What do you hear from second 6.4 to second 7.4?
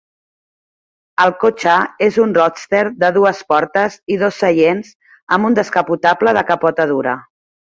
de capota dura.